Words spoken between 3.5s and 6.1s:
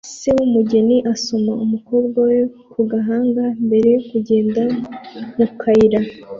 mbere yo kugenda mu kayira